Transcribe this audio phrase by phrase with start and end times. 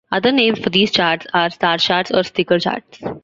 [0.11, 3.03] Other names for these charts are star charts or sticker charts.